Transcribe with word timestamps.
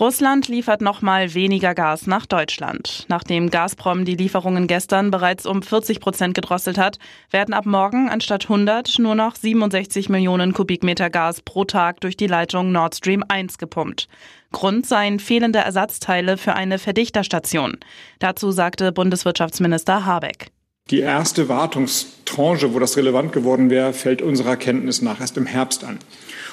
Russland 0.00 0.48
liefert 0.48 0.80
nochmal 0.80 1.34
weniger 1.34 1.74
Gas 1.74 2.06
nach 2.06 2.24
Deutschland. 2.24 3.04
Nachdem 3.08 3.50
Gazprom 3.50 4.06
die 4.06 4.16
Lieferungen 4.16 4.66
gestern 4.66 5.10
bereits 5.10 5.44
um 5.44 5.62
40 5.62 6.00
Prozent 6.00 6.34
gedrosselt 6.34 6.78
hat, 6.78 6.98
werden 7.30 7.52
ab 7.52 7.66
morgen 7.66 8.08
anstatt 8.08 8.44
100 8.44 8.98
nur 8.98 9.14
noch 9.14 9.36
67 9.36 10.08
Millionen 10.08 10.54
Kubikmeter 10.54 11.10
Gas 11.10 11.42
pro 11.42 11.64
Tag 11.64 12.00
durch 12.00 12.16
die 12.16 12.26
Leitung 12.26 12.72
Nord 12.72 12.94
Stream 12.94 13.22
1 13.28 13.58
gepumpt. 13.58 14.08
Grund 14.50 14.86
seien 14.86 15.18
fehlende 15.18 15.58
Ersatzteile 15.58 16.38
für 16.38 16.54
eine 16.54 16.78
Verdichterstation. 16.78 17.76
Dazu 18.18 18.50
sagte 18.50 18.92
Bundeswirtschaftsminister 18.92 20.06
Habeck. 20.06 20.48
Die 20.90 21.00
erste 21.00 21.48
Wartungstranche, 21.48 22.74
wo 22.74 22.78
das 22.78 22.96
relevant 22.96 23.32
geworden 23.32 23.70
wäre, 23.70 23.92
fällt 23.92 24.20
unserer 24.20 24.56
Kenntnis 24.56 25.00
nach 25.00 25.20
erst 25.20 25.36
im 25.36 25.46
Herbst 25.46 25.84
an. 25.84 25.98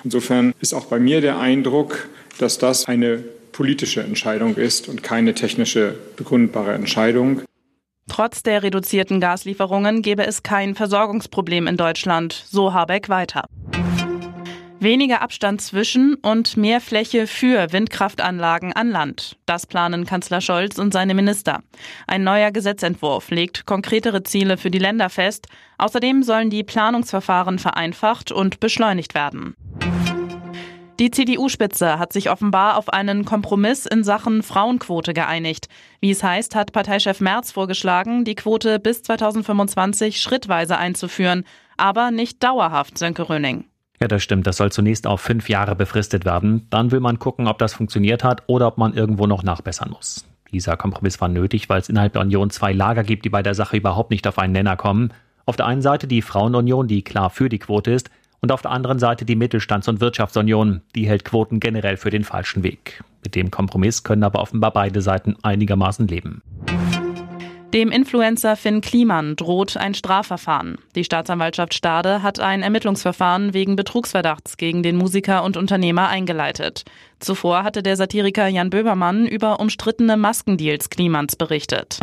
Insofern 0.04 0.54
ist 0.60 0.74
auch 0.74 0.86
bei 0.86 1.00
mir 1.00 1.20
der 1.20 1.40
Eindruck, 1.40 2.08
dass 2.42 2.58
das 2.58 2.86
eine 2.86 3.24
politische 3.52 4.02
Entscheidung 4.02 4.56
ist 4.56 4.88
und 4.88 5.04
keine 5.04 5.34
technische 5.34 5.96
begründbare 6.16 6.74
Entscheidung. 6.74 7.42
Trotz 8.08 8.42
der 8.42 8.64
reduzierten 8.64 9.20
Gaslieferungen 9.20 10.02
gebe 10.02 10.26
es 10.26 10.42
kein 10.42 10.76
Versorgungsproblem 10.76 11.68
in 11.68 11.78
Deutschland, 11.78 12.44
so 12.50 12.74
Habeck 12.74 13.08
weiter. 13.10 13.46
Weniger 14.82 15.22
Abstand 15.22 15.62
zwischen 15.62 16.16
und 16.16 16.56
mehr 16.56 16.80
Fläche 16.80 17.28
für 17.28 17.74
Windkraftanlagen 17.74 18.72
an 18.72 18.90
Land. 18.90 19.36
Das 19.46 19.68
planen 19.68 20.06
Kanzler 20.06 20.40
Scholz 20.40 20.78
und 20.80 20.94
seine 20.94 21.14
Minister. 21.14 21.60
Ein 22.08 22.24
neuer 22.24 22.52
Gesetzentwurf 22.52 23.30
legt 23.30 23.66
konkretere 23.66 24.24
Ziele 24.24 24.56
für 24.56 24.72
die 24.72 24.80
Länder 24.80 25.10
fest. 25.10 25.48
Außerdem 25.78 26.24
sollen 26.24 26.50
die 26.50 26.64
Planungsverfahren 26.64 27.60
vereinfacht 27.60 28.32
und 28.32 28.62
beschleunigt 28.62 29.16
werden. 29.16 29.58
Die 31.00 31.12
CDU-Spitze 31.12 31.98
hat 31.98 32.12
sich 32.12 32.30
offenbar 32.30 32.76
auf 32.76 32.90
einen 32.90 33.24
Kompromiss 33.24 33.86
in 33.86 34.04
Sachen 34.04 34.44
Frauenquote 34.44 35.14
geeinigt. 35.14 35.70
Wie 36.02 36.12
es 36.12 36.24
heißt, 36.24 36.56
hat 36.56 36.74
Parteichef 36.74 37.22
Merz 37.22 37.54
vorgeschlagen, 37.54 38.26
die 38.26 38.36
Quote 38.36 38.80
bis 38.80 39.02
2025 39.04 40.20
schrittweise 40.20 40.78
einzuführen, 40.78 41.46
aber 41.78 42.12
nicht 42.12 42.44
dauerhaft, 42.44 42.98
Sönke 42.98 43.30
Röning. 43.30 43.64
Ja, 44.02 44.10
das 44.10 44.24
stimmt. 44.24 44.46
Das 44.46 44.58
soll 44.58 44.74
zunächst 44.74 45.08
auf 45.08 45.22
fünf 45.22 45.48
Jahre 45.48 45.74
befristet 45.78 46.26
werden. 46.26 46.68
Dann 46.70 46.92
will 46.92 47.00
man 47.00 47.18
gucken, 47.18 47.48
ob 47.48 47.60
das 47.60 47.74
funktioniert 47.74 48.26
hat 48.26 48.44
oder 48.48 48.68
ob 48.68 48.78
man 48.78 48.94
irgendwo 48.94 49.26
noch 49.26 49.44
nachbessern 49.44 49.92
muss. 49.92 50.26
Dieser 50.52 50.76
Kompromiss 50.76 51.22
war 51.22 51.30
nötig, 51.30 51.70
weil 51.70 51.80
es 51.80 51.88
innerhalb 51.88 52.12
der 52.12 52.24
Union 52.24 52.50
zwei 52.50 52.74
Lager 52.74 53.04
gibt, 53.04 53.24
die 53.24 53.30
bei 53.30 53.42
der 53.42 53.54
Sache 53.56 53.78
überhaupt 53.78 54.12
nicht 54.12 54.28
auf 54.28 54.38
einen 54.38 54.52
Nenner 54.52 54.76
kommen. 54.76 55.14
Auf 55.46 55.56
der 55.56 55.66
einen 55.66 55.82
Seite 55.82 56.08
die 56.08 56.22
Frauenunion, 56.22 56.88
die 56.88 57.04
klar 57.04 57.30
für 57.30 57.48
die 57.48 57.60
Quote 57.60 57.92
ist, 57.92 58.10
und 58.42 58.52
auf 58.52 58.62
der 58.62 58.72
anderen 58.72 59.00
Seite 59.00 59.26
die 59.26 59.36
Mittelstands- 59.36 59.88
und 59.88 60.02
Wirtschaftsunion, 60.02 60.82
die 60.96 61.08
hält 61.08 61.26
Quoten 61.26 61.60
generell 61.60 61.98
für 61.98 62.10
den 62.10 62.24
falschen 62.24 62.64
Weg. 62.64 63.04
Mit 63.24 63.36
dem 63.36 63.52
Kompromiss 63.52 64.04
können 64.04 64.24
aber 64.24 64.40
offenbar 64.40 64.72
beide 64.72 65.02
Seiten 65.02 65.36
einigermaßen 65.42 66.08
leben. 66.08 66.42
Dem 67.74 67.92
Influencer 67.92 68.56
Finn 68.56 68.82
Kliman 68.82 69.36
droht 69.36 69.78
ein 69.78 69.94
Strafverfahren. 69.94 70.80
Die 70.96 71.04
Staatsanwaltschaft 71.04 71.76
Stade 71.76 72.24
hat 72.24 72.40
ein 72.40 72.64
Ermittlungsverfahren 72.64 73.54
wegen 73.54 73.76
Betrugsverdachts 73.76 74.58
gegen 74.58 74.82
den 74.82 74.96
Musiker 74.96 75.44
und 75.44 75.56
Unternehmer 75.56 76.08
eingeleitet. 76.08 76.84
Zuvor 77.20 77.64
hatte 77.64 77.84
der 77.84 77.96
Satiriker 77.96 78.48
Jan 78.48 78.72
Böbermann 78.72 79.28
über 79.28 79.60
umstrittene 79.60 80.18
Maskendeals 80.18 80.90
Klimans 80.90 81.36
berichtet. 81.36 82.00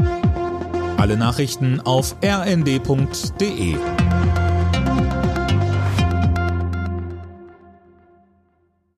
Alle 0.99 1.17
Nachrichten 1.17 1.81
auf 1.81 2.15
rnd.de 2.23 3.77